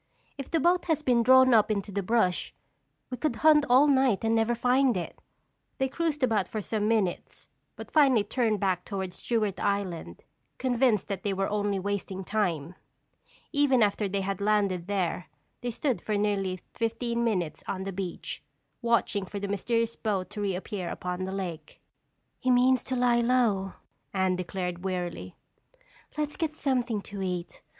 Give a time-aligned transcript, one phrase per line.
[0.35, 2.55] "If the boat has been drawn up into the brush
[3.11, 5.21] we could hunt all night and never find it."
[5.77, 10.23] They cruised about for some minutes but finally turned back toward Stewart Island,
[10.57, 12.73] convinced that they were only wasting time.
[13.51, 15.27] Even after they had landed there,
[15.61, 18.41] they stood for nearly fifteen minutes on the beach,
[18.81, 21.79] watching for the mysterious boat to reappear upon the lake.
[22.39, 23.73] "He means to lie low,"
[24.15, 25.35] Anne declared wearily.
[26.17, 27.61] "Let's get something to eat.